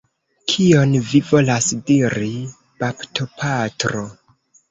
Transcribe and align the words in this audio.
Kion 0.51 0.95
vi 1.09 1.19
volas 1.31 1.67
diri, 1.91 2.31
baptopatro? 2.85 4.05